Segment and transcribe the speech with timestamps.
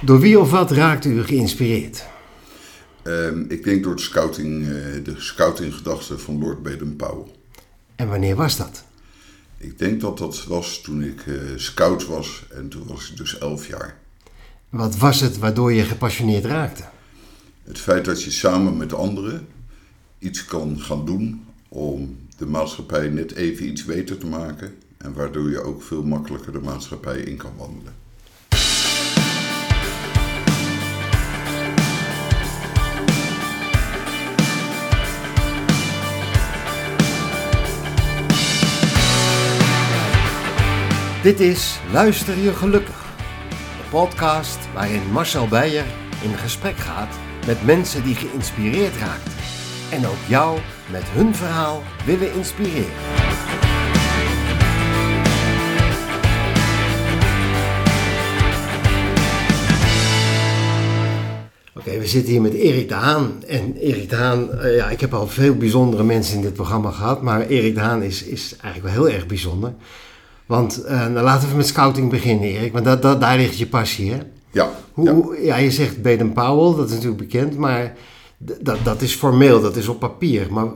[0.00, 2.04] Door wie of wat raakt u geïnspireerd?
[3.02, 4.68] Ehm, ik denk door de scouting, uh,
[5.04, 7.32] de scoutinggedachte van Lord Baden-Powell.
[7.96, 8.84] En wanneer was dat?
[9.56, 13.38] Ik denk dat dat was toen ik uh, scout was en toen was ik dus
[13.38, 13.98] elf jaar.
[14.68, 16.84] Wat was het waardoor je gepassioneerd raakte?
[17.64, 19.46] Het feit dat je samen met anderen
[20.18, 25.50] iets kan gaan doen om de maatschappij net even iets beter te maken en waardoor
[25.50, 27.97] je ook veel makkelijker de maatschappij in kan wandelen.
[41.22, 43.04] Dit is Luister je gelukkig,
[43.48, 45.84] de podcast waarin Marcel Beijer
[46.22, 49.30] in gesprek gaat met mensen die geïnspireerd raakt
[49.90, 50.58] en ook jou
[50.90, 52.92] met hun verhaal willen inspireren.
[61.74, 63.44] Oké, we zitten hier met Erik de Haan.
[63.46, 66.90] En Erik de Haan, uh, ja, ik heb al veel bijzondere mensen in dit programma
[66.90, 69.74] gehad, maar Erik de Haan is, is eigenlijk wel heel erg bijzonder.
[70.48, 72.72] Want uh, nou, laten we met scouting beginnen, Erik.
[72.72, 74.18] Want dat, dat, daar ligt je passie, hè?
[74.50, 74.70] Ja.
[74.92, 75.44] Hoe, ja.
[75.44, 77.96] ja je zegt Baden Powell, dat is natuurlijk bekend, maar
[78.38, 80.46] dat, dat is formeel, dat is op papier.
[80.50, 80.66] Maar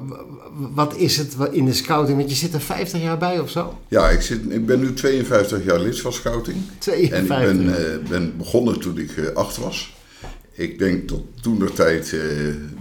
[0.74, 2.18] wat is het in de scouting?
[2.18, 3.78] Want je zit er 50 jaar bij of zo?
[3.88, 6.56] Ja, ik, zit, ik ben nu 52 jaar lid van scouting.
[6.78, 7.36] 52?
[7.36, 9.94] En ik ben, uh, ben begonnen toen ik uh, acht was.
[10.54, 12.20] Ik denk dat toen de tijd uh,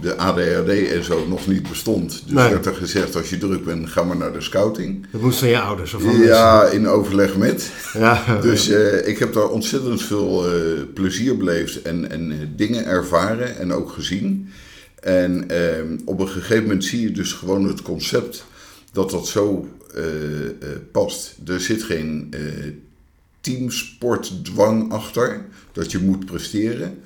[0.00, 2.22] de ADHD en zo nog niet bestond.
[2.24, 2.48] Dus Nee.
[2.50, 5.06] werd er gezegd, als je druk bent, ga maar naar de scouting.
[5.12, 7.70] Dat moest van je ouders of van Ja, in overleg met.
[7.92, 10.60] Ja, Dus eh, ik heb daar ontzettend veel eh,
[10.94, 14.48] plezier beleefd en, en eh, dingen ervaren en ook gezien.
[15.00, 18.44] En eh, op een gegeven moment zie je dus gewoon het concept
[18.92, 20.50] dat dat zo eh, eh,
[20.92, 21.34] past.
[21.46, 22.40] Er zit geen eh,
[23.42, 27.02] teamsportdwang achter, dat je moet presteren.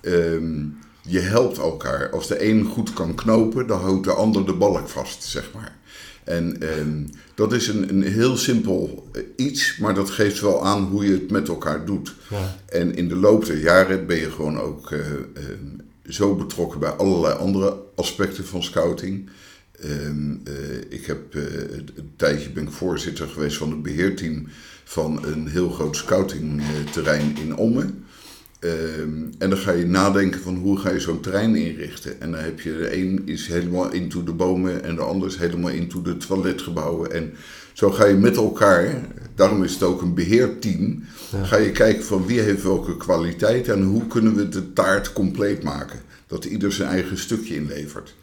[0.00, 0.64] Ehm,
[1.02, 2.10] je helpt elkaar.
[2.10, 5.78] Als de een goed kan knopen, dan houdt de ander de balk vast, zeg maar.
[6.24, 10.82] En ehm, dat is een, een heel simpel eh, iets, maar dat geeft wel aan
[10.82, 12.14] hoe je het met elkaar doet.
[12.30, 12.56] Ja.
[12.68, 16.90] En in de loop der jaren ben je gewoon ook eh, ehm, zo betrokken bij
[16.90, 19.30] allerlei andere aspecten van scouting.
[19.80, 21.42] Eh, ik heb eh,
[21.94, 24.46] een tijdje ben ik voorzitter geweest van het beheerteam
[24.90, 28.04] van een heel groot scoutingterrein in Ommen.
[28.58, 32.20] Ehm, en dan ga je nadenken van hoe ga je zo'n terrein inrichten.
[32.20, 35.36] En dan heb je de een is helemaal into de bomen en de ander is
[35.36, 37.12] helemaal into de toiletgebouwen.
[37.12, 37.32] En
[37.72, 41.04] zo ga je met elkaar, daarom is het ook een beheerteam,
[41.42, 45.62] ga je kijken van wie heeft welke kwaliteit en hoe kunnen we de taart compleet
[45.62, 46.00] maken.
[46.26, 48.14] Dat ieder zijn eigen stukje inlevert.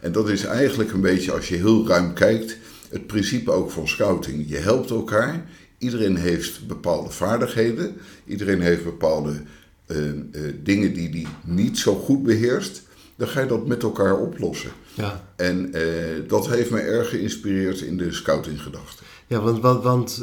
[0.00, 2.56] En dat is eigenlijk een beetje, als je heel ruim kijkt,
[2.92, 4.44] het principe ook van scouting.
[4.48, 5.44] Je helpt elkaar,
[5.82, 9.32] iedereen heeft bepaalde vaardigheden, iedereen heeft bepaalde
[9.86, 10.12] uh, uh,
[10.62, 12.82] dingen die hij niet zo goed beheerst.
[13.16, 14.70] Dan ga je dat met elkaar oplossen.
[14.94, 15.24] Ja.
[15.36, 15.82] En uh,
[16.28, 19.02] dat heeft me erg geïnspireerd in de scoutinggedachte.
[19.26, 20.22] Ja, want, want, want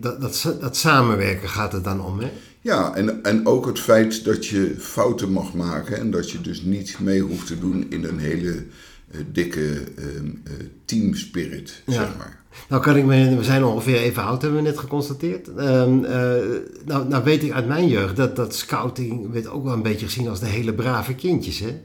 [0.00, 2.30] dat, dat, dat, samenwerken gaat het dan om, hè?
[2.60, 6.62] Ja, en, en ook het feit dat je fouten mag maken en dat je dus
[6.62, 8.64] niet mee hoeft te doen in een hele
[9.32, 9.60] dikke
[9.98, 10.04] uh,
[10.84, 11.92] teamspirit, Ja.
[11.92, 12.42] zeg maar.
[12.68, 15.48] Nou kan ik me, we zijn ongeveer even oud, hebben we net geconstateerd.
[15.48, 16.00] Um,
[16.84, 20.06] nou, nou weet ik uit mijn jeugd dat, dat scouting werd ook wel een beetje
[20.06, 21.80] gezien als de hele brave kindjes, hè?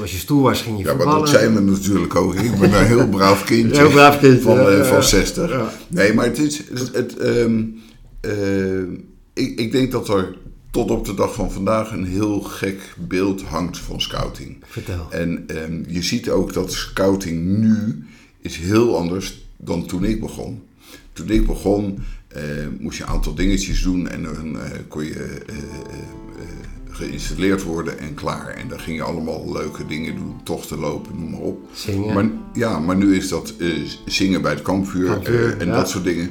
[0.00, 2.34] Als je stoer was, ging je Ja, maar dat zijn we natuurlijk ook.
[2.34, 3.76] Ik ben een heel braaf kindje.
[3.76, 4.84] Heel braaf kindje, Van, ja, uh, ja.
[4.84, 5.50] van 60.
[5.50, 5.70] Ja.
[5.88, 6.58] Nee, maar het is...
[6.58, 7.80] Het, het, um,
[8.26, 8.80] uh,
[9.32, 10.36] ik, ik denk dat er
[10.76, 14.56] tot op de dag van vandaag een heel gek beeld hangt van scouting.
[14.66, 15.06] Vertel.
[15.10, 18.04] En um, je ziet ook dat scouting nu
[18.40, 20.62] is heel anders dan toen ik begon.
[21.12, 21.98] Toen ik begon
[22.36, 22.42] uh,
[22.78, 24.56] moest je een aantal dingetjes doen en dan
[24.88, 25.42] kon je
[26.90, 28.48] geïnstalleerd worden en klaar.
[28.48, 31.58] En dan ging je allemaal leuke dingen doen, tochten lopen, noem maar op.
[31.72, 32.14] Zingen.
[32.14, 35.74] Maar, ja, maar nu is dat uh, zingen bij het kampvuur, Kampvuur, uh, en ja.
[35.74, 36.30] dat soort dingen.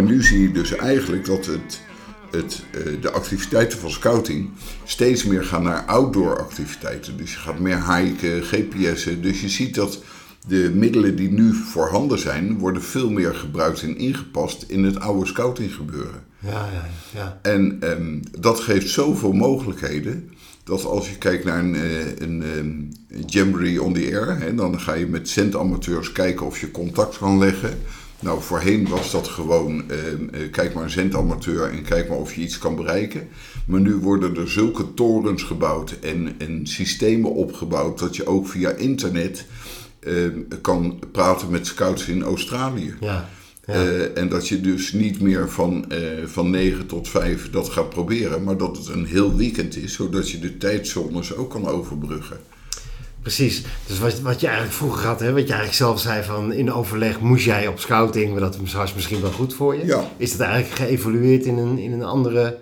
[0.00, 1.80] Maar nu zie je dus eigenlijk dat het,
[2.30, 4.50] het, uh, de activiteiten van scouting
[4.84, 7.16] steeds meer gaan naar outdoor activiteiten.
[7.16, 9.22] Dus je gaat meer hiken, GPS'en.
[9.22, 10.02] Dus je ziet dat
[10.46, 15.26] de middelen die nu voorhanden zijn, worden veel meer gebruikt en ingepast in het oude
[15.26, 16.22] scouting gebeuren.
[16.38, 17.38] Ja, ja, ja.
[17.42, 20.30] En um, dat geeft zoveel mogelijkheden.
[20.64, 24.54] Dat als je kijkt naar een, eh, een, een, een jamboree on the air, hè,
[24.54, 27.78] dan ga je met centamateurs kijken of je contact kan leggen.
[28.20, 32.34] Nou, voorheen was dat gewoon, eh, eh, kijk maar een zendamateur en kijk maar of
[32.34, 33.28] je iets kan bereiken.
[33.66, 38.70] Maar nu worden er zulke torens gebouwd en, en systemen opgebouwd dat je ook via
[38.70, 39.46] internet
[40.00, 40.14] eh,
[40.60, 42.94] kan praten met scouts in Australië.
[43.00, 43.28] Ja.
[43.66, 43.74] ja.
[43.74, 47.88] Eh, en dat je dus niet meer van, eh, van 9 tot 5 dat gaat
[47.88, 52.38] proberen, maar dat het een heel weekend is, zodat je de tijdzones ook kan overbruggen.
[53.22, 53.62] Precies.
[53.86, 56.72] Dus wat, wat je eigenlijk vroeger had, hè, wat je eigenlijk zelf zei van in
[56.72, 59.86] overleg moest jij op scouting, maar dat was misschien wel goed voor je.
[59.86, 60.10] Ja.
[60.16, 62.58] Is dat eigenlijk geëvolueerd in een, in een andere,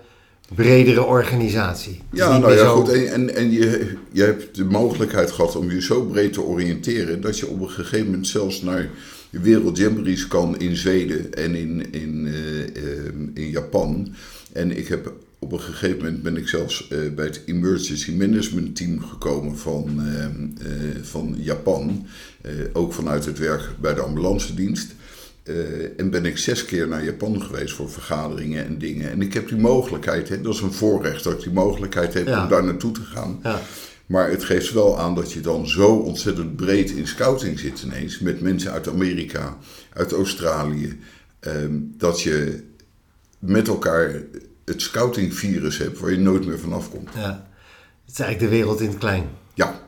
[0.55, 1.99] bredere organisatie?
[2.09, 2.91] Dus Ja, nou ja, zo- goed.
[2.91, 7.21] En, en, en je, je hebt de mogelijkheid gehad om je zo breed te oriënteren
[7.21, 8.89] dat je op een gegeven moment zelfs naar
[9.29, 14.13] de wereldjamborees kan in Zweden en in, in, eh, eh, in Japan.
[14.53, 18.75] En ik heb op een gegeven moment ben ik zelfs eh, bij het Emergency Management
[18.75, 20.31] Team gekomen van, eh, eh,
[21.01, 22.07] van Japan.
[22.73, 24.95] Ook vanuit het werk bij de ambulance dienst.
[25.97, 29.11] En ben ik zes keer naar Japan geweest voor vergaderingen en dingen.
[29.11, 32.27] En ik heb die mogelijkheid, hè, dat is een voorrecht dat ik die mogelijkheid heb
[32.27, 32.43] Ja.
[32.43, 33.39] om daar naartoe te gaan.
[33.43, 33.61] Ja.
[34.05, 38.19] Maar het geeft wel aan dat je dan zo ontzettend breed in scouting zit ineens.
[38.19, 39.57] Met mensen uit Amerika,
[39.93, 40.99] uit Australië.
[41.39, 42.63] ehm, dat je
[43.39, 44.21] met elkaar
[44.69, 47.09] het scoutingvirus hebt waar je nooit meer vanaf komt.
[47.15, 47.47] Ja.
[48.05, 49.29] Het is eigenlijk de wereld in het klein.
[49.53, 49.79] Ja,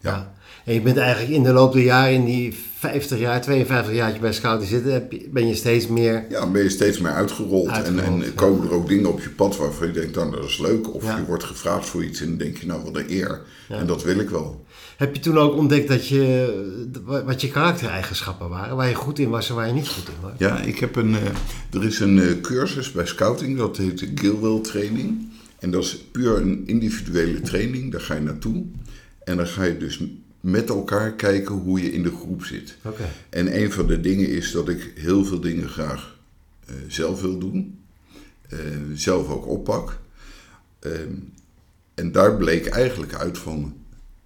[0.00, 0.32] Ja.
[0.64, 4.06] En je bent eigenlijk in de loop der jaren, in die 50 jaar, 52 jaar
[4.06, 6.24] dat je bij scouting zit, ben je steeds meer...
[6.28, 7.68] ja, dan ben je steeds meer uitgerold.
[7.68, 8.24] Uitgerold, en ja.
[8.24, 10.94] en komen er ook dingen op je pad waarvan je denkt, nou dat is leuk.
[10.94, 11.16] Of Ja.
[11.16, 13.40] je wordt gevraagd voor iets en dan denk je, nou wat een eer.
[13.68, 14.64] En dat wil ik wel.
[14.96, 16.92] Heb je toen ook ontdekt dat je,
[17.24, 20.20] wat je karaktereigenschappen waren, waar je goed in was en waar je niet goed in
[20.20, 20.32] was?
[20.38, 21.22] Ja, ik heb een, eh,
[21.70, 25.28] er is een eh, cursus bij scouting, dat heet de Gilwell training.
[25.58, 28.64] En dat is puur een individuele training, daar ga je naartoe.
[29.24, 30.00] En dan ga je dus
[30.40, 32.76] met elkaar kijken hoe je in de groep zit.
[32.82, 33.04] Oké.
[33.30, 36.18] En een van de dingen is dat ik heel veel dingen graag
[36.66, 37.78] eh, zelf wil doen.
[38.94, 39.98] Zelf ook oppak.
[40.78, 41.12] Ehm,
[41.94, 43.74] en daar bleek eigenlijk uit van...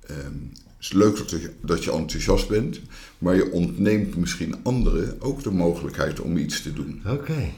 [0.09, 2.81] ehm, het is leuk dat je, dat je enthousiast bent...
[3.19, 7.03] maar je ontneemt misschien anderen ook de mogelijkheid om iets te doen.
[7.07, 7.53] Oké.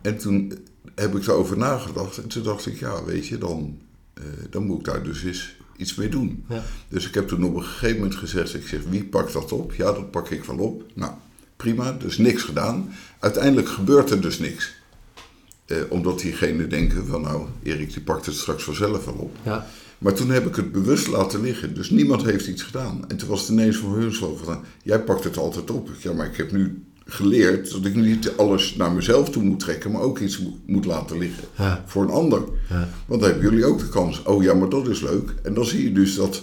[0.00, 0.52] En toen
[0.94, 2.18] heb ik daarover nagedacht.
[2.18, 3.78] En toen dacht ik, ja, weet je, dan,
[4.14, 6.44] eh, dan moet ik daar dus eens iets mee doen.
[6.48, 6.62] Ja.
[6.88, 9.74] Dus ik heb toen op een gegeven moment gezegd, ik zeg, wie pakt dat op?
[9.74, 10.84] Ja, dat pak ik wel op.
[10.94, 11.12] Nou,
[11.56, 12.92] prima, dus niks gedaan.
[13.18, 14.76] Uiteindelijk gebeurt er dus niks.
[15.66, 19.36] Eh, omdat diegenen denken van, nou, Erik die pakt het straks vanzelf wel op.
[19.42, 19.66] Ja.
[19.98, 21.74] Maar toen heb ik het bewust laten liggen.
[21.74, 23.04] Dus niemand heeft iets gedaan.
[23.08, 25.88] En toen was het ineens van hun zo van, jij pakt het altijd op.
[26.00, 29.90] Ja, maar ik heb nu geleerd dat ik niet alles naar mezelf toe moet trekken,
[29.90, 31.84] maar ook iets mo- moet laten liggen Ja.
[31.86, 32.42] voor een ander.
[32.68, 32.88] Ja.
[33.06, 34.22] Want dan hebben jullie ook de kans.
[34.22, 35.34] Oh ja, maar dat is leuk.
[35.42, 36.42] En dan zie je dus dat,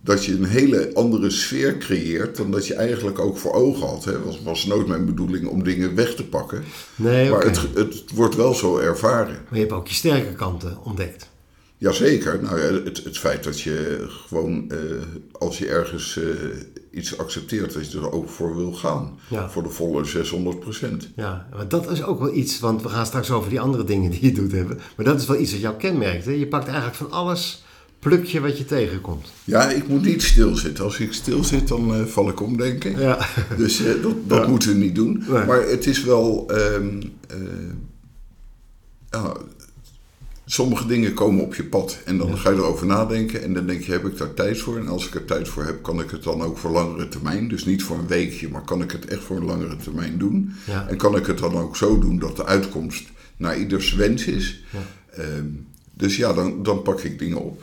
[0.00, 4.04] dat je een hele andere sfeer creëert dan dat je eigenlijk ook voor ogen had.
[4.04, 6.62] Het was, was nooit mijn bedoeling om dingen weg te pakken.
[6.96, 9.34] Nee, Maar het, het wordt wel zo ervaren.
[9.48, 11.30] Maar je hebt ook je sterke kanten ontdekt.
[11.82, 12.42] Jazeker.
[12.42, 14.78] Nou ja, het, het feit dat je gewoon, eh,
[15.32, 16.24] als je ergens eh,
[16.90, 19.18] iets accepteert, dat je er ook voor wil gaan.
[19.30, 19.50] Ja.
[19.50, 21.08] Voor de volle 600 procent.
[21.16, 24.10] Ja, maar dat is ook wel iets, want we gaan straks over die andere dingen
[24.10, 24.78] die je doet hebben.
[24.96, 26.24] Maar dat is wel iets dat jou kenmerkt.
[26.24, 26.30] Hè?
[26.32, 27.64] Je pakt eigenlijk van alles
[27.98, 29.32] plukje wat je tegenkomt.
[29.44, 30.84] Ja, ik moet niet stilzitten.
[30.84, 32.98] Als ik stilzit, dan eh, val ik om, denk ik.
[32.98, 33.26] Ja.
[33.56, 34.48] Dus dat, dat Ja.
[34.48, 35.24] moeten we niet doen.
[35.28, 35.44] Nee.
[35.44, 36.44] Maar het is wel.
[36.50, 37.36] ehm, eh,
[39.10, 39.36] ja,
[40.52, 41.98] sommige dingen komen op je pad.
[42.04, 43.42] En dan ga je erover nadenken.
[43.42, 44.78] En dan denk je: heb ik daar tijd voor?
[44.78, 47.48] En als ik er tijd voor heb, kan ik het dan ook voor langere termijn.
[47.48, 50.52] Dus niet voor een weekje, maar kan ik het echt voor een langere termijn doen.
[50.66, 50.86] Ja.
[50.88, 53.04] En kan ik het dan ook zo doen dat de uitkomst
[53.36, 54.62] naar ieders wens is.
[55.10, 55.46] Ehm,
[55.94, 57.62] dus ja, dan, dan pak ik dingen op.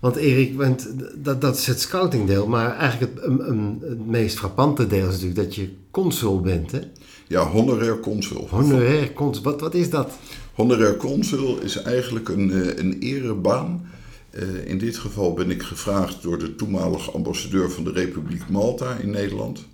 [0.00, 2.46] Want Erik, want dat, dat is het scoutingdeel.
[2.46, 6.70] Maar eigenlijk het, een- een- het meest frappante deel is natuurlijk dat je consul bent.
[6.72, 6.80] Hè?
[7.26, 8.46] Ja, honorair consul.
[8.50, 9.42] Honorair consul.
[9.42, 10.10] Wat, wat is dat?
[10.60, 13.86] Honorair consul is eigenlijk een, eh, een erebaan.
[14.30, 18.94] Eh, in dit geval ben ik gevraagd door de toenmalige ambassadeur van de Republiek Malta
[18.94, 19.66] in Nederland.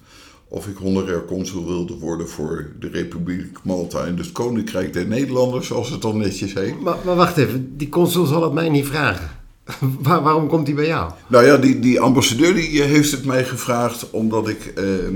[0.48, 5.66] Of ik honorair consul wilde worden voor de Republiek Malta en het Koninkrijk der Nederlanders,
[5.66, 6.80] zoals het dan netjes heet.
[6.80, 9.30] Maar, maar wacht even, die consul zal het mij niet vragen.
[10.02, 11.10] Waar, waarom komt hij bij jou?
[11.26, 15.12] Nou ja, die, die ambassadeur die eh, heeft het mij gevraagd omdat ik eh, eh,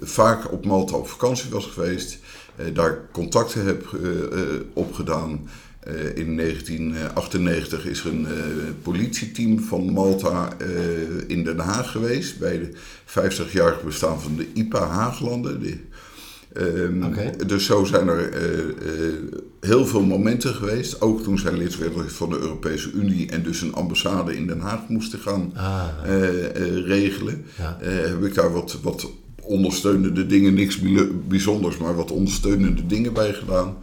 [0.00, 2.18] vaak op Malta op vakantie was geweest.
[2.56, 5.48] Eh, daar contacten heb eh, eh, opgedaan.
[6.14, 8.26] In 1998 is er een
[8.82, 10.56] politieteam van Malta
[11.26, 12.38] in Den Haag geweest.
[12.38, 12.70] Bij de
[13.06, 15.60] 50-jarig bestaan van de IPA Haaglanden.
[15.60, 15.78] De,
[16.52, 17.46] ehm.
[17.46, 18.30] Dus zo zijn er
[19.60, 21.00] heel veel momenten geweest.
[21.00, 24.60] Ook toen zij lid werden van de Europese Unie en dus een ambassade in Den
[24.60, 25.86] Haag moesten gaan Ah,
[26.84, 27.44] regelen.
[27.58, 27.78] Ja.
[27.82, 29.10] Heb ik daar wat, wat
[29.46, 30.80] ondersteunende dingen, niks
[31.28, 33.76] bijzonders, maar wat ondersteunende dingen bij gedaan.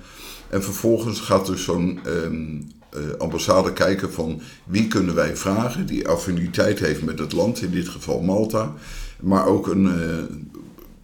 [0.50, 6.08] En vervolgens gaat dus zo'n ehm, eh, ambassade kijken van wie kunnen wij vragen die
[6.08, 8.74] affiniteit heeft met het land, in dit geval Malta,
[9.20, 10.36] maar ook een eh,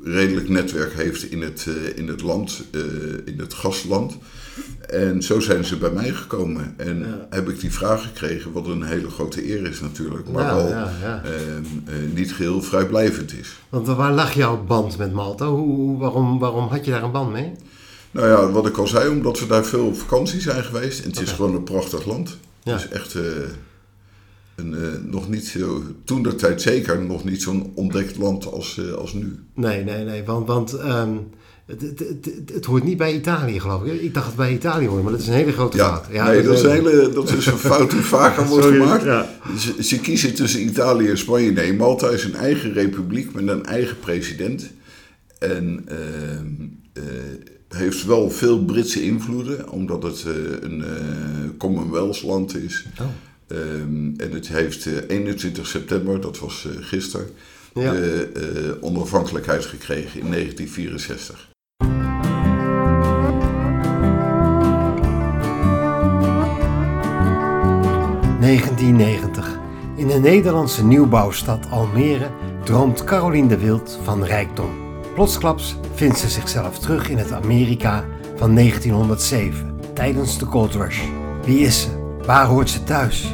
[0.04, 2.82] redelijk netwerk heeft in het, eh, in het land, eh,
[3.26, 4.18] in het gastland.
[4.90, 7.28] En zo zijn ze bij mij gekomen en Ja.
[7.30, 10.68] heb ik die vraag gekregen, wat een hele grote eer is natuurlijk, maar Ja, wel
[10.68, 10.92] ja,
[11.24, 13.60] ehm, eh, niet geheel vrijblijvend is.
[13.70, 15.48] Want waar lag jouw band met Malta?
[15.48, 17.52] Hoe, waarom, waarom had je daar een band mee?
[18.12, 21.04] Nou ja, wat ik al zei, omdat we daar veel op vakantie zijn geweest.
[21.04, 22.38] En het is gewoon een prachtig land.
[22.64, 23.22] Het is echt eh,
[24.60, 28.78] een, eh, nog niet zo, toen der tijd zeker, nog niet zo'n ontdekt land als,
[28.78, 29.40] eh, als nu.
[29.56, 30.24] Nee, nee, nee.
[30.24, 31.10] Want, want ehm,
[31.66, 34.02] het, het, het, het hoort niet bij Italië, geloof ik.
[34.02, 36.28] Ik dacht dat het bij Italië hoorde, maar dat is een hele grote Ja, fout.
[36.28, 39.04] nee, dat is, een hele, dat is een fout die vaker wordt Sorry, gemaakt.
[39.04, 39.30] ja.
[39.58, 41.52] Ze, ze kiezen tussen Italië en Spanje.
[41.52, 44.70] Nee, Malta is een eigen republiek met een eigen president.
[45.40, 47.04] En eh,
[47.78, 50.26] heeft wel veel Britse invloeden, omdat het
[50.62, 50.90] een eh
[51.58, 52.86] Commonwealth land is.
[53.00, 53.06] Oh.
[53.50, 57.28] Ehm, en het heeft eh, 21 september, dat was eh, gisteren,
[57.74, 57.92] Ja.
[57.92, 61.50] de eh, onafhankelijkheid gekregen in 1964.
[68.40, 69.60] 1990.
[69.96, 72.30] In de Nederlandse nieuwbouwstad Almere
[72.64, 74.70] droomt Caroline de Wild van rijkdom.
[75.14, 81.02] Plotsklaps vindt ze zichzelf terug in het Amerika van 1907, tijdens de Gold Rush.
[81.46, 81.99] Wie is ze?
[82.26, 83.28] Waar hoort ze thuis?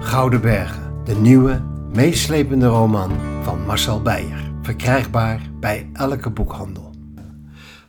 [0.00, 1.62] Gouden Bergen, de nieuwe,
[1.94, 3.10] meeslepende roman
[3.42, 4.52] van Marcel Beijer.
[4.62, 6.94] Verkrijgbaar bij elke boekhandel.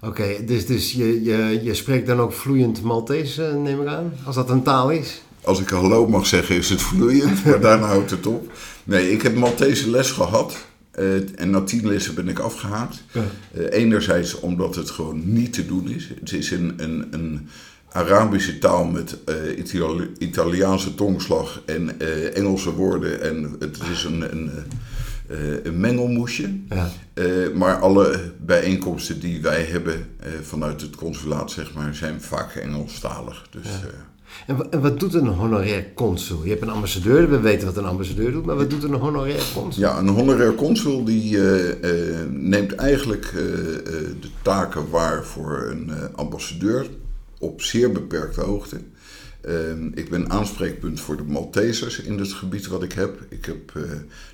[0.02, 4.14] Oké, dus, dus je, je, je spreekt dan ook vloeiend Maltese, neem ik aan?
[4.26, 5.22] Als dat een taal is?
[5.44, 8.52] Als ik hallo mag zeggen, is het vloeiend, maar daarna houdt het op.
[8.84, 10.58] Nee, ik heb Maltese les gehad.
[10.92, 13.04] eh, en na tien lessen ben ik afgehaakt.
[13.12, 13.22] Ja.
[13.54, 16.10] Eh, enerzijds omdat het gewoon niet te doen is.
[16.20, 17.48] Het is een, een, een
[17.94, 23.22] Arabische taal met eh, Itali- Italiaanse tongslag en eh, Engelse woorden.
[23.22, 24.52] En het is een, een,
[25.28, 26.50] eh, een mengelmoesje.
[26.70, 26.90] Ja.
[27.56, 30.06] Maar alle bijeenkomsten die wij hebben
[30.42, 33.46] vanuit het consulaat, zeg maar, zijn vaak Engelstalig.
[33.50, 33.68] Dus,
[34.48, 36.44] En, wa- en wat doet een honorair consul?
[36.44, 39.44] Je hebt een ambassadeur, we weten wat een ambassadeur doet, maar wat doet een honorair
[39.54, 39.84] consul?
[39.84, 41.38] Ja, een honorair consul die
[42.30, 43.32] neemt eigenlijk
[44.22, 46.86] de taken waar voor een ambassadeur
[47.42, 48.82] op zeer beperkte hoogte.
[49.42, 53.26] Ehm, ik ben aanspreekpunt voor de Maltesers in het gebied wat ik heb.
[53.30, 53.84] Ik heb eh,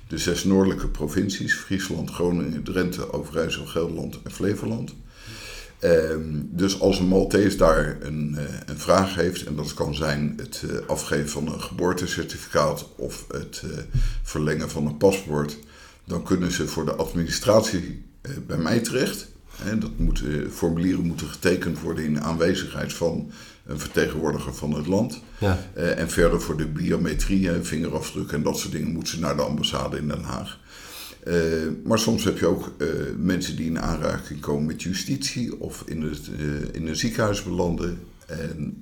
[0.08, 4.94] de zes noordelijke provincies, Friesland, Groningen, Drenthe, Overijssel, Gelderland en Flevoland.
[5.78, 10.34] Ehm, dus als een Maltees daar een, eh, een vraag heeft, en dat kan zijn
[10.36, 13.62] het eh, afgeven van een geboortecertificaat of het
[14.22, 15.58] verlengen van een paspoort,
[16.04, 18.02] dan kunnen ze voor de administratie
[18.46, 19.28] bij mij terecht.
[19.78, 23.30] Dat moeten, formulieren moeten getekend worden in aanwezigheid van
[23.68, 25.20] een vertegenwoordiger van het land.
[25.38, 25.58] Ja.
[25.74, 29.42] Eh, en verder voor de biometrie, vingerafdruk en dat soort dingen moeten ze naar de
[29.42, 30.58] ambassade in Den Haag.
[31.24, 31.34] Eh,
[31.84, 36.02] maar soms heb je ook eh, mensen die in aanraking komen met justitie of in,
[36.02, 36.30] het,
[36.72, 38.00] in een ziekenhuis belanden.
[38.26, 38.80] En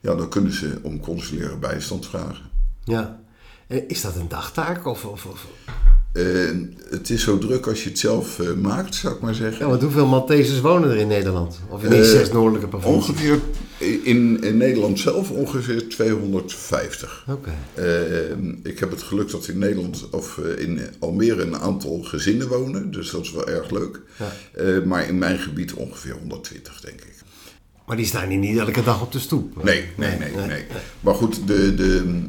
[0.00, 2.44] ja, dan kunnen ze om consulaire bijstand vragen.
[2.84, 3.20] ja.
[3.86, 4.86] Is dat een dagtaak?
[4.86, 5.46] Of, of, of?
[6.18, 6.50] Eh,
[6.90, 9.58] het is zo druk als je het zelf eh, maakt, zou ik maar zeggen.
[9.64, 11.60] Ja, want hoeveel Maltesers wonen er in Nederland?
[11.68, 13.08] Of in die Eh, zes noordelijke provincies?
[13.08, 13.38] Ongeveer
[14.02, 17.24] in, in Nederland zelf ongeveer 250.
[17.28, 17.50] Oké.
[18.62, 23.10] Ik heb het geluk dat in Nederland of in Almere een aantal gezinnen wonen, dus
[23.10, 24.00] dat is wel erg leuk.
[24.18, 24.80] Ja.
[24.84, 27.14] Maar in mijn gebied ongeveer 120, denk ik.
[27.86, 29.64] Maar die staan hier niet elke dag op de stoep.
[29.64, 30.64] Nee, nee, nee, nee.
[31.00, 32.22] Maar goed, de, de,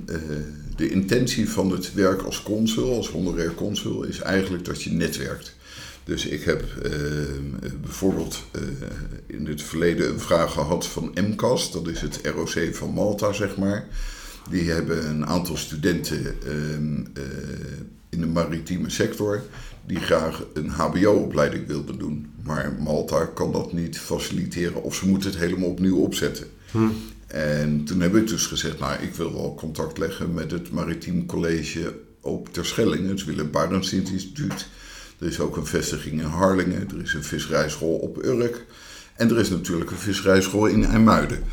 [0.79, 5.55] de intentie van het werk als consul, als honorair consul, is eigenlijk dat je netwerkt.
[6.03, 6.91] Dus ik heb eh,
[7.81, 8.61] bijvoorbeeld eh,
[9.25, 13.57] in het verleden een vraag gehad van MCAS, dat is het ROC van Malta, zeg
[13.57, 13.87] maar.
[14.49, 17.23] Die hebben een aantal studenten ehm, eh,
[18.09, 19.41] in de maritieme sector
[19.85, 22.31] die graag een HBO-opleiding wilden doen.
[22.43, 26.47] Maar Malta kan dat niet faciliteren of ze moeten het helemaal opnieuw opzetten.
[27.27, 31.25] En toen heb ik dus gezegd, nou, ik wil wel contact leggen met het Maritiem
[31.25, 34.67] College op Terschelling, het Willem Barends Instituut.
[35.19, 38.65] Er is ook een vestiging in Harlingen, er is een visserijschool op Urk.
[39.15, 41.43] En er is natuurlijk een visserijschool in IJmuiden.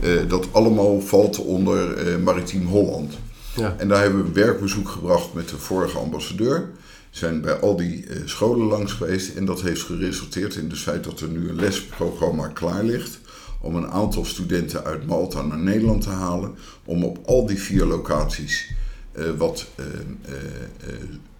[0.00, 3.14] Eh, dat allemaal valt onder eh, Maritiem Holland.
[3.56, 3.74] Ja.
[3.78, 6.70] En daar hebben we een werkbezoek gebracht met de vorige ambassadeur.
[7.10, 9.36] Zijn bij al die eh, scholen langs geweest.
[9.36, 13.20] En dat heeft geresulteerd in het feit dat er nu een lesprogramma klaar ligt.
[13.64, 16.54] Om een aantal studenten uit Malta naar Nederland te halen.
[16.84, 18.70] Om op al die vier locaties
[19.12, 19.84] eh, wat eh,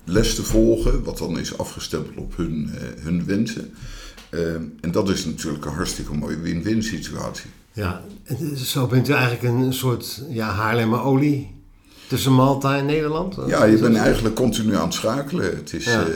[0.04, 3.74] les te volgen, wat dan is afgestempeld op hun, hun wensen.
[4.80, 7.50] En dat is natuurlijk een hartstikke mooie win-win situatie.
[7.72, 8.02] Ja,
[8.56, 11.54] zo bent u eigenlijk een soort ja, Haarlemmer olie
[12.06, 13.36] tussen Malta en Nederland?
[13.46, 15.56] Ja, je bent eigenlijk continu aan het schakelen.
[15.56, 16.06] Het is Ja.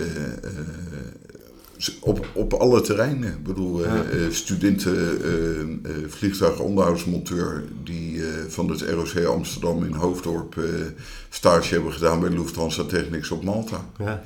[2.01, 3.29] Op, op alle terreinen.
[3.33, 4.03] Ik bedoel, eh, Ja.
[4.05, 10.57] eh, studenten, eh, eh, vliegtuigonderhoudsmonteur die van het ROC Amsterdam in Hoofddorp
[11.29, 13.85] stage hebben gedaan bij Lufthansa Technics op Malta.
[13.99, 14.23] Ja.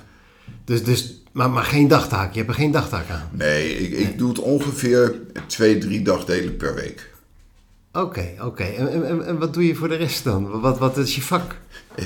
[0.65, 3.29] Dus, dus, maar, maar geen dagtaak, je hebt er geen dagtaak aan?
[3.33, 5.15] Nee, ik, ik doe het ongeveer
[5.47, 7.11] twee, drie dagdelen per week.
[7.93, 8.63] Oké, oké.
[8.63, 10.61] En, en, en- en wat doe je voor de rest dan?
[10.61, 11.55] Wat, wat is je vak?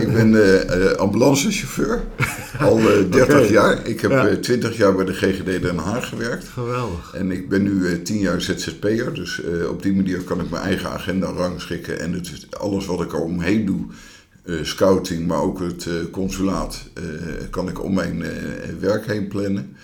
[0.00, 2.02] Ik ben eh, eh, ambulancechauffeur,
[2.60, 3.52] al eh 30 Oké.
[3.52, 3.86] jaar.
[3.86, 4.28] Ik heb Ja.
[4.28, 6.48] eh 20 jaar bij de GGD Den Haag gewerkt.
[6.48, 7.14] Geweldig.
[7.14, 9.40] En ik ben nu eh, 10 jaar ZZP'er, dus
[9.70, 12.00] op die manier kan ik mijn eigen agenda rangschikken.
[12.00, 13.86] En het, alles wat ik er omheen doe,
[14.62, 16.82] scouting, maar ook het consulaat,
[17.50, 18.24] kan ik om mijn
[18.80, 19.76] werk heen plannen.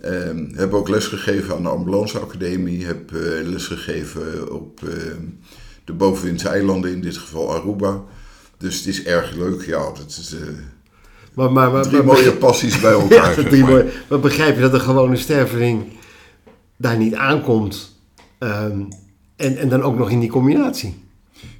[0.00, 4.94] Ehm, heb ook lesgegeven aan de ambulanceacademie, heb eh, lesgegeven op eh,
[5.84, 8.02] de bovenwindse eilanden, in dit geval Aruba.
[8.58, 9.78] Dus het is erg leuk, ja.
[9.78, 10.46] Dat is eh,
[11.34, 13.28] Maar, maar, maar, drie mooie passies bij elkaar.
[13.28, 13.70] Ja, zeg maar.
[13.70, 15.84] mooie- Maar begrijp je dat een gewone sterveling
[16.76, 17.94] daar niet aankomt?
[18.38, 18.80] ehm,
[19.36, 21.04] en, en dan ook nog in die combinatie?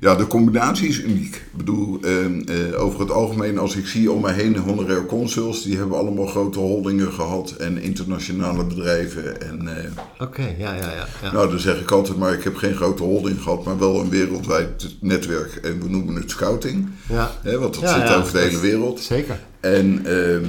[0.01, 1.35] Ja, de combinatie is uniek.
[1.35, 5.63] Ik bedoel, ehm, eh, over het algemeen, als ik zie om mij heen honorair consuls,
[5.63, 9.41] die hebben allemaal grote holdingen gehad en internationale bedrijven.
[9.41, 11.07] En eh, Oké, ja, ja, ja.
[11.23, 11.33] ja.
[11.33, 14.11] nou, dan zeg ik altijd maar, ik heb geen grote holding gehad, maar wel een
[14.11, 15.55] wereldwijd netwerk.
[15.55, 17.31] En we noemen het scouting, ja.
[17.43, 19.01] hè, want dat Ja, zit over de hele wereld.
[19.01, 19.41] Zeker.
[19.61, 20.45] En ehm,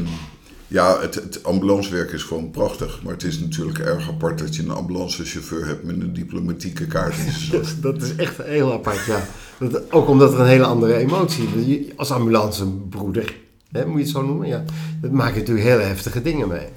[0.67, 4.63] ja, het, het ambulancewerk is gewoon prachtig, maar het is natuurlijk erg apart dat je
[4.63, 7.15] een ambulancechauffeur hebt met een diplomatieke kaart.
[7.51, 9.23] Dat, is- dat is echt heel apart, ja.
[9.69, 11.65] Dat, ook omdat er een hele andere emotie is.
[11.65, 13.35] Je- Als ambulancebroeder,
[13.71, 14.63] hè, moet je het zo noemen, ja.
[15.01, 16.67] Dat maakt natuurlijk hele heftige dingen mee.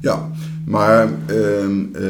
[0.00, 0.30] Ja,
[0.66, 2.02] maar ehm, eh,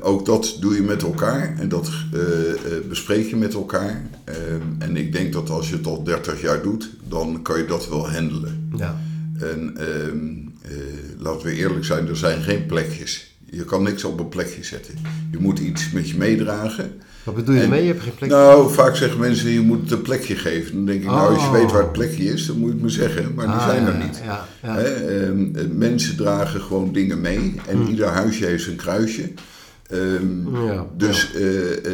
[0.00, 2.56] ook dat doe je met elkaar en dat eh, eh,
[2.88, 4.02] bespreek je met elkaar.
[4.24, 4.36] Ehm,
[4.78, 7.88] en ik denk dat als je het al 30 jaar doet, dan kan je dat
[7.88, 8.70] wel handelen.
[8.76, 8.96] Ja.
[9.40, 10.47] En ehm, eh,
[11.18, 13.36] laten we eerlijk zijn, er zijn geen plekjes.
[13.50, 14.94] Je kan niks op een plekje zetten.
[15.30, 16.92] Je moet iets met je meedragen.
[17.24, 17.82] Wat bedoel je En- ermee?
[17.82, 18.30] Je hebt geen plek.
[18.30, 20.74] Nou, vaak zeggen mensen, je moet het een plekje geven.
[20.74, 21.52] Dan denk ik, nou, als je Oh.
[21.52, 23.34] weet waar het plekje is, dan moet je het me zeggen.
[23.34, 24.20] Maar die Ah, zijn ja, er niet.
[24.24, 24.74] Ja, ja.
[24.76, 27.86] Hè, ehm, eh, mensen dragen gewoon dingen mee en Hmm.
[27.88, 29.30] ieder huisje heeft zijn kruisje.
[29.86, 31.92] Ehm, Ja, dus, eh, eh,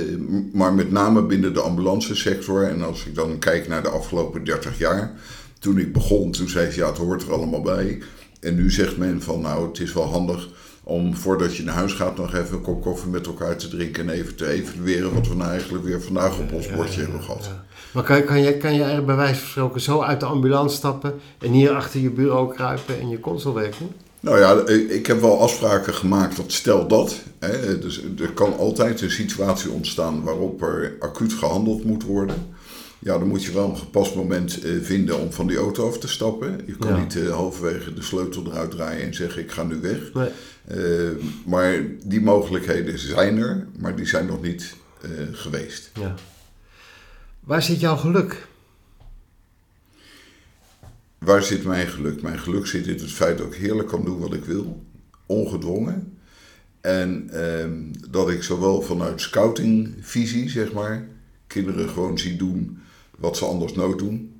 [0.52, 2.62] maar met name binnen de ambulancesector.
[2.68, 5.12] En als ik dan kijk naar de afgelopen 30 jaar.
[5.58, 7.98] Toen ik begon, toen zei ze ja, het hoort er allemaal bij.
[8.44, 10.48] En nu zegt men van nou, het is wel handig
[10.82, 14.08] om voordat je naar huis gaat nog even een kop koffie met elkaar te drinken.
[14.08, 17.50] En even te evalueren wat we nou eigenlijk weer vandaag op ons bordje hebben gehad.
[17.92, 20.76] Maar kan, kan, je, kan je eigenlijk bij wijze van spreken zo uit de ambulance
[20.76, 23.92] stappen en hier achter je bureau kruipen en je consulwerk doen?
[24.20, 27.20] Nou ja, ik ik heb wel afspraken gemaakt dat stel dat.
[27.38, 32.53] Hè, dus er kan altijd een situatie ontstaan waarop er acuut gehandeld moet worden.
[33.04, 35.98] Ja, dan moet je wel een gepast moment eh, vinden om van die auto af
[35.98, 36.60] te stappen.
[36.66, 37.00] Je kan Ja.
[37.00, 40.12] niet eh, halverwege de sleutel eruit draaien en zeggen ik ga nu weg.
[40.12, 40.28] Nee.
[40.64, 41.10] Eh,
[41.46, 44.74] maar die mogelijkheden zijn er, maar die zijn nog niet
[45.32, 45.90] geweest.
[45.94, 46.14] Ja.
[47.40, 48.46] Waar zit jouw geluk?
[51.18, 52.22] Waar zit mijn geluk?
[52.22, 54.82] Mijn geluk zit in het feit dat ik heerlijk kan doen wat ik wil,
[55.26, 56.18] ongedwongen.
[56.80, 61.08] En ehm, dat ik zowel vanuit scoutingvisie, zeg maar,
[61.46, 62.82] kinderen gewoon zie doen
[63.18, 64.34] wat ze anders nooit doen.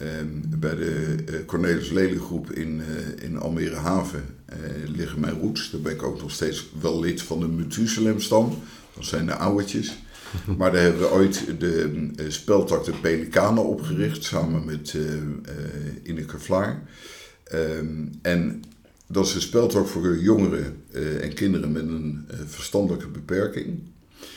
[0.00, 5.40] Ehm, bij de eh, Cornelis Lely groep in, eh, in Almere Haven eh, liggen mijn
[5.40, 5.70] roots.
[5.70, 8.58] Daar ben ik ook nog steeds wel lid van de Methuselem-stam.
[8.94, 9.98] Dat zijn de ouwetjes.
[10.58, 16.82] Maar daar hebben we ooit de speltak de Pelikanen opgericht, samen met eh, Ineke Vlaar.
[17.44, 18.62] Ehm, en
[19.06, 20.82] dat is een speltak voor jongeren
[21.20, 23.80] en kinderen met een verstandelijke beperking.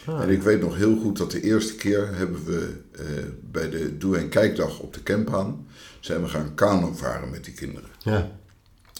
[0.05, 3.03] Ah, En ik weet nog heel goed dat de eerste keer hebben we eh,
[3.51, 5.65] bij de Doe- en Kijkdag op de Kempaan...
[5.99, 7.89] zijn we gaan kano varen met die kinderen.
[8.03, 8.31] ja.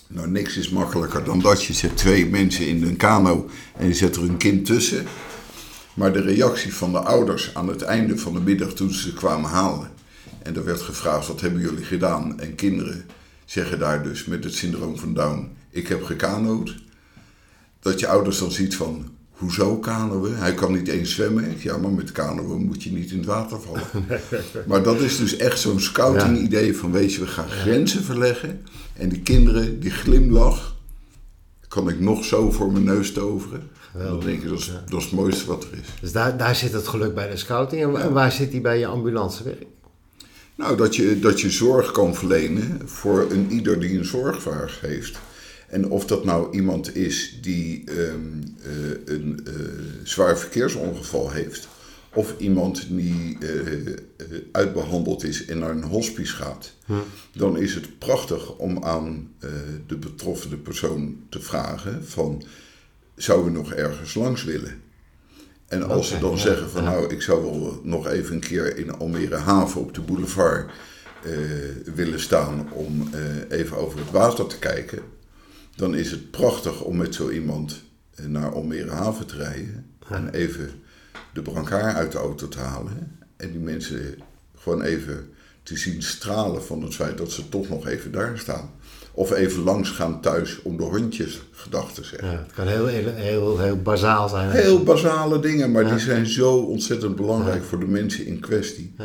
[0.07, 1.63] Nou, niks is makkelijker dan dat.
[1.63, 5.05] Je zet twee mensen in een kano en je zet er een kind tussen.
[5.93, 9.49] Maar de reactie van de ouders aan het einde van de middag toen ze kwamen
[9.49, 9.91] halen.
[10.41, 12.39] En er werd gevraagd, wat hebben jullie gedaan?
[12.39, 13.05] En kinderen
[13.45, 16.75] zeggen daar dus met het syndroom van Down, ik heb gekanood.
[17.79, 20.35] Dat je ouders dan ziet van, hoezo kanoën?
[20.35, 21.55] Hij kan niet eens zwemmen.
[21.57, 24.05] Ja, maar met kanoën moet je niet in het water vallen.
[24.67, 28.65] Maar dat is dus echt zo'n scouting idee van, weet je, we gaan grenzen verleggen.
[28.93, 30.75] En die kinderen, die glimlach,
[31.67, 33.69] kan ik nog zo voor mijn neus toveren.
[33.93, 35.87] En dan denk ik, dat is, dat is het mooiste wat er is.
[36.01, 37.97] Dus daar, daar zit het geluk bij de scouting.
[37.97, 39.65] En waar zit die bij je ambulancewerk?
[40.55, 45.19] Nou, dat je, dat je zorg kan verlenen voor een ieder die een zorgvraag heeft.
[45.73, 47.97] En of dat nou iemand is die ehm,
[48.63, 49.53] eh, een eh,
[50.03, 51.67] zwaar verkeersongeval heeft,
[52.13, 53.95] of iemand die eh, eh,
[54.51, 56.73] uitbehandeld is en naar een hospice gaat,
[57.31, 59.31] dan is het prachtig om aan
[59.87, 62.43] de betroffene persoon te vragen van,
[63.15, 64.81] zou we nog ergens langs willen?
[65.67, 66.89] En als ze dan ja, zeggen van ja.
[66.89, 70.71] nou, ik zou wel nog even een keer in Almere Haven op de boulevard
[71.95, 73.09] willen staan om
[73.49, 74.99] even over het water te kijken,
[75.75, 77.81] dan is het prachtig om met zo iemand
[78.15, 80.69] eh, naar Almere Haven te rijden en even
[81.33, 84.15] de brancard uit de auto te halen en die mensen
[84.57, 85.27] gewoon even
[85.63, 88.69] te zien stralen van het feit dat ze toch nog even daar staan.
[89.15, 92.27] Of even langs gaan thuis om de hondjes gedag te zeggen.
[92.31, 94.49] Ja, het kan heel, heel, heel, heel bazaal zijn.
[94.51, 95.89] Heel basale dingen, maar Ja.
[95.89, 98.95] die zijn zo ontzettend belangrijk voor de mensen in kwestie.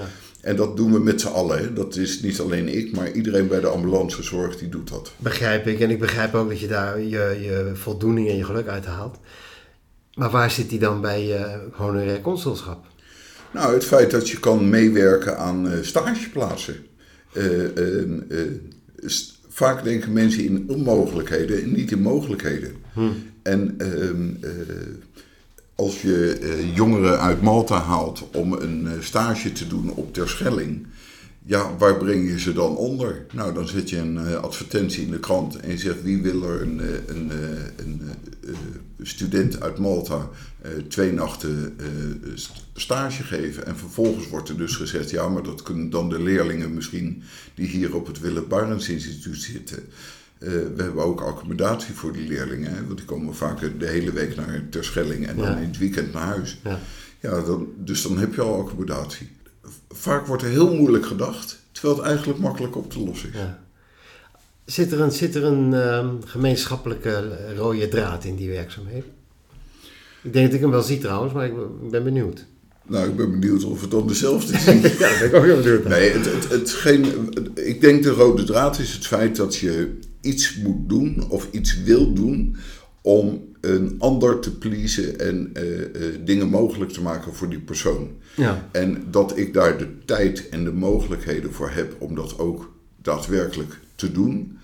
[0.40, 1.59] En dat doen we met z'n allen.
[1.59, 1.72] Hè.
[1.72, 5.12] Dat is niet alleen ik, maar iedereen bij de ambulancezorg die doet dat.
[5.16, 5.81] Begrijp ik.
[5.81, 9.18] En ik begrijp ook dat je daar je, je voldoening en je geluk uit haalt.
[10.14, 12.87] Maar waar zit die dan bij je honorair consulschap?
[13.53, 16.74] Nou, het feit dat je kan meewerken aan eh, stageplaatsen.
[17.33, 18.38] Eh, eh, eh,
[19.05, 22.72] st- vaak denken mensen in onmogelijkheden en niet in mogelijkheden.
[23.42, 24.51] En ehm, eh,
[25.80, 30.86] als je eh, jongeren uit Malta haalt om een eh, stage te doen op Terschelling,
[31.44, 33.26] ja, waar breng je ze dan onder?
[33.32, 36.42] Nou, dan zet je een eh, advertentie in de krant en je zegt wie wil
[36.42, 37.30] er een, een,
[37.76, 38.02] een
[38.46, 38.52] eh,
[39.02, 40.28] student uit Malta
[40.88, 41.76] twee nachten
[42.34, 43.66] st- stage geven.
[43.66, 47.22] En vervolgens wordt er dus gezegd, ja, maar dat kunnen dan de leerlingen misschien
[47.54, 49.82] die hier op het Willem Barens Instituut zitten.
[50.38, 54.12] Eh, we hebben ook accommodatie voor die leerlingen, hè, want die komen vaak de hele
[54.12, 56.59] week naar Terschelling en dan in het weekend naar huis.
[56.64, 56.79] Ja.
[57.20, 59.29] Ja, dan, dus dan heb je al accommodatie.
[59.88, 63.35] Vaak wordt er heel moeilijk gedacht, terwijl het eigenlijk makkelijk op te lossen is.
[63.38, 63.59] Ja.
[64.64, 69.11] Zit er een, zit er een ehm, gemeenschappelijke rode draad in die werkzaamheden?
[70.22, 72.46] Ik denk dat ik hem wel zie trouwens, maar ik ben- ben benieuwd.
[72.87, 74.64] Nou, ik ben benieuwd of het dan dezelfde is.
[74.64, 74.72] Ja,
[75.09, 75.85] dat ben ik ook heel benieuwd.
[75.85, 79.98] Nee, het, het, het, geen, ik denk de rode draad is het feit dat je
[80.20, 82.57] iets moet doen of iets wil doen
[83.00, 88.11] om een ander te pleasen en eh, eh, dingen mogelijk te maken voor die persoon.
[88.37, 92.76] Ja, En dat ik daar de tijd en de mogelijkheden voor heb om dat ook
[93.02, 94.59] daadwerkelijk te doen,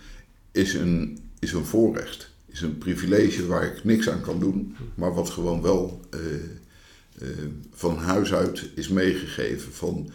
[0.53, 2.33] is een, is een voorrecht.
[2.47, 7.29] Is een privilege waar ik niks aan kan doen, maar wat gewoon wel eh,
[7.71, 9.73] van huis uit is meegegeven.
[9.73, 10.11] Van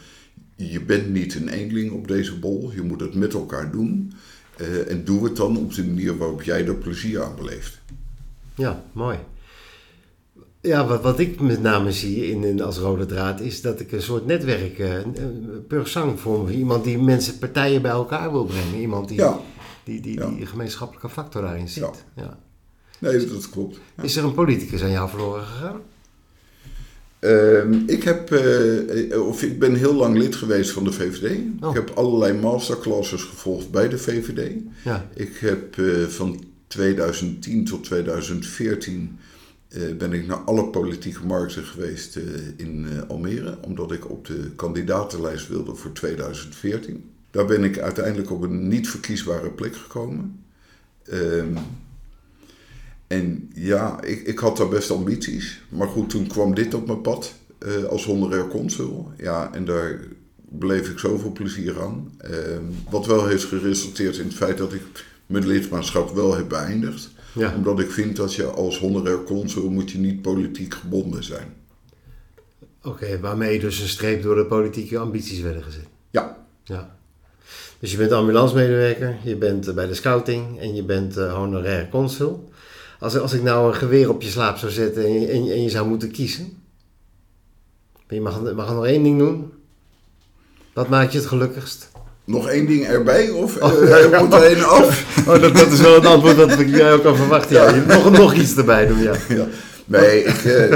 [0.55, 4.13] je bent niet een eenling op deze bol, je moet het met elkaar doen.
[4.59, 7.79] Eh, en doe het dan op de manier waarop jij er plezier aan beleeft.
[8.55, 9.17] ja mooi.
[10.61, 13.91] Ja, wat, wat ik met name zie in, in, als rode draad is dat ik
[13.91, 15.15] een soort netwerk, een
[15.67, 16.47] pur sang vorm.
[16.47, 18.79] Iemand die mensen, partijen bij elkaar wil brengen.
[18.79, 19.39] Iemand die, Ja,
[19.83, 20.29] die, die, Ja.
[20.29, 21.83] die gemeenschappelijke factor daarin ziet.
[21.83, 22.23] Ja.
[22.23, 22.37] Ja.
[22.99, 23.79] nee, dat klopt.
[24.01, 25.81] Is er een politicus aan jou verloren gegaan?
[27.19, 31.37] Ehm, ik, heb, eh, of ik ben heel lang lid geweest van de VVD.
[31.61, 31.69] Oh.
[31.69, 34.51] Ik heb allerlei masterclasses gevolgd bij de VVD.
[34.83, 35.09] Ja.
[35.13, 39.19] Ik heb eh, van 2010 tot 2014
[39.69, 42.23] eh, ben ik naar alle politieke markten geweest eh,
[42.55, 47.09] in eh, Almere, omdat ik op de kandidatenlijst wilde voor 2014.
[47.31, 50.43] Daar ben ik uiteindelijk op een niet verkiesbare plek gekomen.
[51.03, 51.57] Ehm,
[53.07, 55.61] en ja, ik, ik had daar best ambities.
[55.69, 59.11] Maar goed, toen kwam dit op mijn pad eh, als honorair consul.
[59.17, 59.99] Ja, en daar
[60.35, 62.11] beleef ik zoveel plezier aan.
[62.17, 67.09] Ehm, wat wel heeft geresulteerd in het feit dat ik mijn lidmaatschap wel heb beëindigd.
[67.33, 67.53] Ja.
[67.55, 71.53] Omdat ik vind dat je als honorair consul moet je niet politiek gebonden zijn.
[72.83, 75.87] Oké, waarmee dus een streep door de politieke ambities werden gezet.
[76.09, 76.97] Ja, Ja.
[77.79, 81.89] Dus je bent ambulancemedewerker, je bent eh, bij de scouting en je bent eh, honorair
[81.89, 82.48] consul.
[82.99, 85.53] Als, als ik nou een geweer op je slaap zou zetten en je, en je,
[85.53, 86.57] en je zou moeten kiezen.
[88.07, 89.51] Je mag, mag nog één ding doen.
[90.73, 91.89] Wat maakt je het gelukkigst?
[92.29, 95.05] nog één ding erbij of eh, Oh, er moet er één af?
[95.27, 97.55] Oh, dat, dat is wel het antwoord dat ik jij ook kan verwachten.
[97.55, 97.75] Ja.
[97.75, 99.13] Je nog, nog iets erbij doen, ja.
[99.29, 99.47] Ja.
[99.85, 100.73] Nee, ik, eh,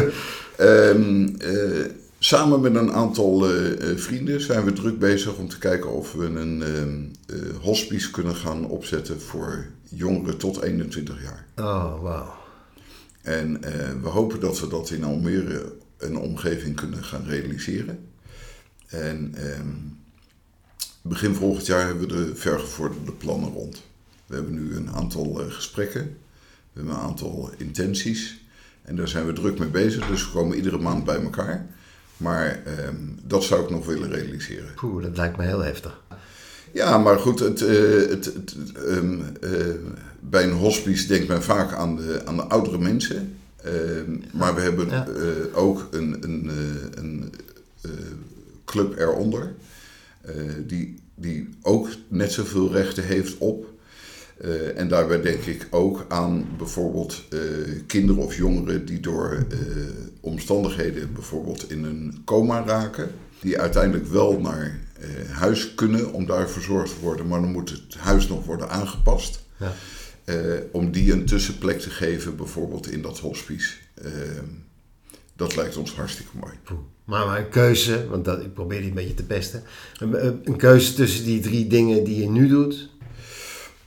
[0.57, 1.85] ehm, eh,
[2.19, 6.13] samen met een aantal eh, eh, vrienden zijn we druk bezig om te kijken of
[6.13, 11.45] we een ehm, eh, hospice kunnen gaan opzetten voor jongeren tot 21 jaar.
[11.55, 12.33] Oh, wauw.
[13.21, 18.07] En eh, we hopen dat we dat in Almere een omgeving kunnen gaan realiseren.
[18.87, 19.67] En ehm,
[21.01, 23.83] begin volgend jaar hebben we de vergevorderde plannen rond.
[24.25, 28.41] We hebben nu een aantal eh, gesprekken, we hebben een aantal intenties.
[28.81, 31.67] En daar zijn we druk mee bezig, dus we komen iedere maand bij elkaar
[32.17, 34.73] Maar ehm, dat zou ik nog willen realiseren.
[34.73, 36.02] Poeh, dat lijkt me heel heftig.
[36.73, 38.55] Ja, maar goed, het, eh, het, het,
[38.87, 39.51] ehm, eh,
[40.19, 43.35] bij een hospice denkt men vaak aan de, aan de oudere mensen.
[43.63, 45.07] Ehm, maar we hebben Ja.
[45.07, 46.51] eh, ook een, een,
[46.95, 47.33] een
[48.65, 49.53] club eronder,
[50.67, 53.71] die, die ook net zoveel rechten heeft op.
[54.75, 57.21] En daarbij denk ik ook aan bijvoorbeeld
[57.87, 59.45] kinderen of jongeren die door
[60.19, 63.11] omstandigheden bijvoorbeeld in een coma raken.
[63.43, 67.69] Die uiteindelijk wel naar eh, huis kunnen om daar verzorgd te worden, maar dan moet
[67.69, 69.39] het huis nog worden aangepast.
[69.57, 69.73] Ja.
[70.23, 70.35] Eh,
[70.71, 73.73] om die een tussenplek te geven, bijvoorbeeld in dat hospice.
[73.93, 74.11] Eh,
[75.35, 76.53] dat lijkt ons hartstikke mooi.
[77.05, 79.63] Maar, maar een keuze, want dat, ik probeer die een beetje te pesten.
[79.97, 82.89] Een, een- keuze tussen die drie dingen die je nu doet.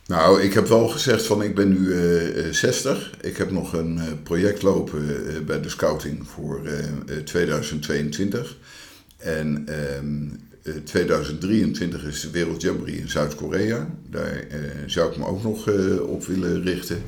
[0.06, 3.10] Nou, ik heb wel gezegd van ik ben nu eh, eh, 60.
[3.20, 5.02] Ik heb nog een project lopen
[5.46, 8.56] bij de scouting voor eh, eh, 2022.
[9.16, 10.28] En ehm,
[10.62, 13.88] eh, 2023 is de Wereld Jamboree in Zuid-Korea.
[14.10, 17.02] Daar eh, zou ik me ook nog eh, op willen richten.